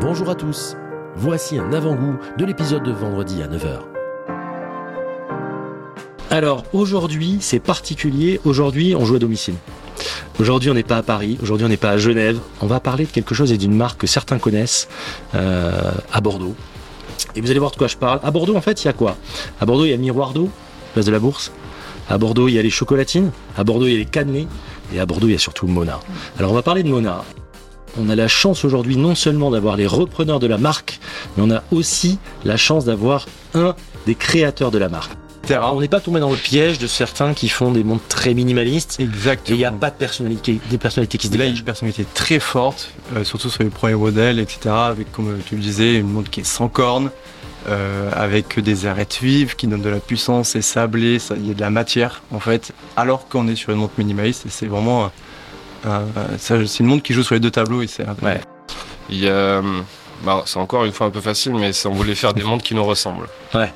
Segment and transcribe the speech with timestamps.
[0.00, 0.76] Bonjour à tous,
[1.14, 3.80] voici un avant-goût de l'épisode de vendredi à 9h.
[6.30, 8.40] Alors aujourd'hui, c'est particulier.
[8.46, 9.56] Aujourd'hui, on joue à domicile.
[10.38, 11.36] Aujourd'hui, on n'est pas à Paris.
[11.42, 12.38] Aujourd'hui, on n'est pas à Genève.
[12.62, 14.88] On va parler de quelque chose et d'une marque que certains connaissent
[15.34, 16.54] euh, à Bordeaux.
[17.36, 18.20] Et vous allez voir de quoi je parle.
[18.22, 19.18] À Bordeaux, en fait, il y a quoi?
[19.60, 20.48] À Bordeaux, il y a Miroir d'eau,
[20.94, 21.52] place de la Bourse.
[22.08, 23.32] À Bordeaux, il y a les chocolatines.
[23.54, 24.48] À Bordeaux, il y a les cannelés.
[24.94, 26.00] Et à Bordeaux, il y a surtout Mona.
[26.38, 27.22] Alors, on va parler de Mona.
[27.98, 31.00] On a la chance aujourd'hui non seulement d'avoir les repreneurs de la marque,
[31.36, 33.74] mais on a aussi la chance d'avoir un
[34.06, 35.12] des créateurs de la marque.
[35.50, 39.00] On n'est pas tombé dans le piège de certains qui font des montres très minimalistes.
[39.00, 39.56] Et Exactement.
[39.56, 41.58] il n'y a pas de personnalité, des personnalités qui se Là, il y a dégagent.
[41.58, 44.60] une personnalité très forte, euh, surtout sur les premiers modèles, etc.
[44.72, 47.10] Avec, comme tu le disais, une montre qui est sans cornes,
[47.68, 51.18] euh, avec des arêtes vives, qui donnent de la puissance et sablée.
[51.18, 53.94] ça- Il y a de la matière, en fait, alors qu'on est sur une montre
[53.98, 54.46] minimaliste.
[54.46, 55.10] Et c'est vraiment.
[56.38, 57.82] C'est une montre qui joue sur les deux tableaux.
[57.82, 58.40] Et c'est Ouais.
[59.08, 59.62] Il y a, euh,
[60.24, 62.74] bah, c'est encore une fois un peu facile, mais on voulait faire des montres qui
[62.74, 63.28] nous ressemblent.
[63.54, 63.72] Ouais.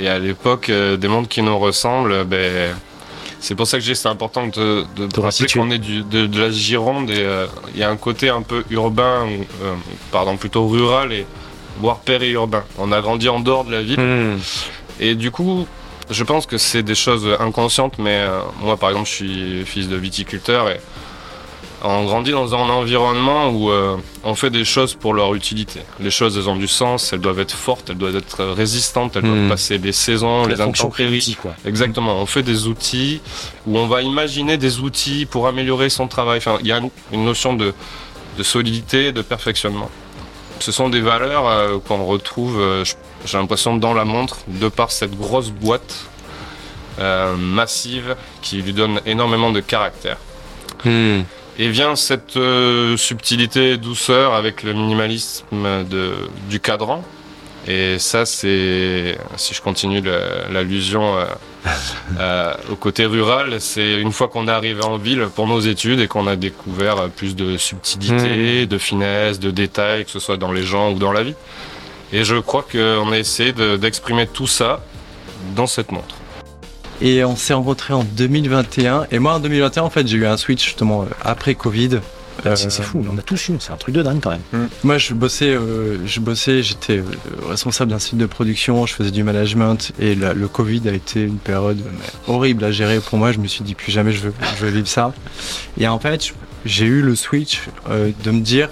[0.00, 2.74] Et à l'époque, euh, des montres qui nous ressemblent, ben,
[3.40, 6.26] c'est pour ça que j'ai c'est important de, de, de rappeler qu'on est du, de,
[6.26, 9.26] de la Gironde et euh, il y a un côté un peu urbain,
[9.62, 9.74] euh,
[10.10, 11.26] pardon, plutôt rural et
[11.80, 12.64] voire périurbain.
[12.78, 14.38] On a grandi en dehors de la ville Hmm.
[15.00, 15.66] et du coup,
[16.10, 19.88] je pense que c'est des choses inconscientes, mais euh, moi par exemple, je suis fils
[19.88, 20.80] de viticulteur et
[21.84, 25.80] on grandit dans un environnement où euh, on fait des choses pour leur utilité.
[26.00, 29.24] Les choses, elles ont du sens, elles doivent être fortes, elles doivent être résistantes, elles
[29.24, 29.34] Hmm.
[29.34, 31.36] doivent passer les saisons, La les intempéries.
[31.40, 31.54] quoi.
[31.64, 33.20] Exactement, on fait des outils
[33.66, 36.38] où on va imaginer des outils pour améliorer son travail.
[36.38, 36.80] Enfin, il y a
[37.12, 37.72] une- notion de,
[38.36, 39.90] de solidité, de perfectionnement.
[40.60, 42.84] Ce sont des valeurs euh, qu'on retrouve, euh,
[43.24, 46.06] j'ai l'impression, dans la montre, de par cette grosse boîte
[47.38, 50.16] massive qui lui donne énormément de caractère.
[50.84, 51.20] Hmm.
[51.58, 56.12] Et vient cette euh, subtilité et douceur avec le minimalisme de,
[56.48, 57.02] du cadran.
[57.66, 60.00] Et ça, c'est, si je continue
[60.50, 61.24] l'allusion euh,
[62.20, 66.00] euh, au côté rural, c'est une fois qu'on est arrivé en ville pour nos études
[66.00, 70.52] et qu'on a découvert plus de subtilité, de finesse, de détails, que ce soit dans
[70.52, 71.34] les gens ou dans la vie.
[72.12, 74.80] Et je crois qu'on a essayé de- d'exprimer tout ça
[75.56, 76.14] dans cette montre.
[77.00, 79.06] Et on s'est rencontrés en 2021.
[79.12, 82.00] Et moi, en 2021, en fait, j'ai eu un switch justement euh, après Covid.
[82.42, 84.68] C'est Euh, c'est fou, on a tous eu, c'est un truc de dingue quand même.
[84.84, 87.02] Moi, je bossais, euh, je bossais, j'étais euh,
[87.48, 91.22] responsable d'un site de production, je faisais du management et la- le Covid a été
[91.22, 91.80] une période
[92.28, 93.32] horrible à gérer pour moi.
[93.32, 95.12] Je me suis dit plus jamais je veux, je veux vivre ça.
[95.80, 96.32] Et en fait,
[96.64, 97.62] j'ai eu le switch
[98.24, 98.68] de me dire,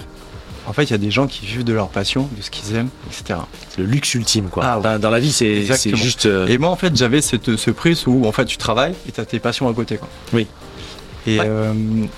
[0.67, 2.75] en fait, il y a des gens qui vivent de leur passion, de ce qu'ils
[2.75, 3.39] aiment, etc.
[3.69, 4.63] C'est le luxe ultime, quoi.
[4.65, 4.83] Ah, ouais.
[4.83, 6.25] Dans- Dans la vie, c'est juste.
[6.25, 9.11] euh, Et moi, en fait, j'avais cette, ce prisme où en fait tu travailles et
[9.11, 9.97] tu as tes passions à côté.
[9.97, 10.07] Quoi.
[10.33, 10.45] Oui.
[11.25, 11.45] Et, Ouais.
[11.47, 11.73] euh,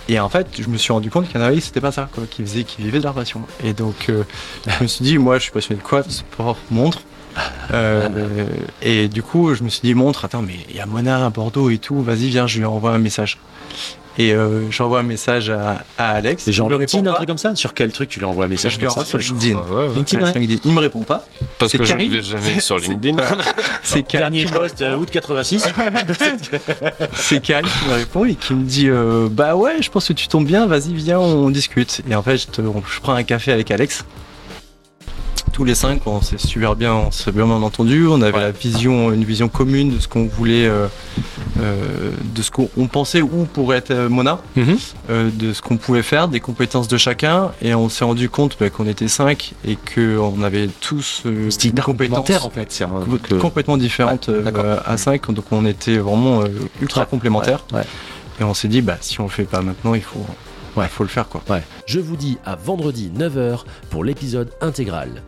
[0.08, 2.08] et en fait, je me suis rendu compte qu'il y en avait, c'était pas ça,
[2.14, 3.42] quoi, qui faisaient, qui vivaient de leur passion.
[3.64, 4.24] Et donc, euh,
[4.68, 6.04] je me suis dit, moi, je suis passionné de quoi?
[6.08, 7.00] Sport, montre.
[7.73, 8.07] Euh,
[8.81, 11.29] et du coup, je me suis dit, montre, attends, mais il y a Mona à
[11.29, 13.38] Bordeaux et tout, vas-y, viens, je lui envoie un message.
[14.17, 16.44] Et euh, j'envoie un message à, à Alex.
[16.44, 17.16] C'est genre il me LinkedIn, répond un pas.
[17.17, 19.01] truc comme ça Sur quel truc tu lui envoies un message Je lui comme ça
[19.01, 19.57] envoie sur LinkedIn.
[19.57, 19.95] Ah ouais, ouais.
[19.95, 20.31] LinkedIn, ouais.
[20.31, 20.62] Sur LinkedIn.
[20.66, 21.25] Il me répond pas.
[21.57, 23.16] Parce C'est que je ne jamais sur LinkedIn.
[23.84, 25.63] C'est Karim Dernier qui me post, euh, août 86.
[27.13, 30.13] C'est Karine qui me répond et qui me dit euh, Bah ouais, je pense que
[30.13, 32.01] tu tombes bien, vas-y, viens, on discute.
[32.09, 34.03] Et en fait, je, te- on- je prends un café avec Alex.
[35.59, 38.08] Tous les cinq, on s'est super bien, on s'est bien entendu.
[38.08, 38.40] On avait Ouais.
[38.40, 40.88] la vision, une vision commune de ce qu'on voulait, euh,
[41.59, 44.78] euh, de ce qu'on on pensait où pourrait être euh, Mona, Mhm.
[45.38, 47.52] de ce qu'on pouvait faire, des compétences de chacun.
[47.62, 52.46] Et on s'est rendu compte bah, qu'on était cinq et qu'on avait tous des compétences
[52.46, 52.81] en fait.
[53.28, 54.53] Que- complètement différentes Ouais,
[54.86, 56.41] à 5 donc on était vraiment
[56.81, 57.66] ultra Ouais, complémentaires
[58.40, 60.26] et on s'est dit bah si on le fait pas maintenant il faut
[60.78, 60.88] Ouais.
[60.90, 61.41] faut le faire quoi
[61.86, 65.22] Je vous dis à vendredi 9h pour l'épisode intégral.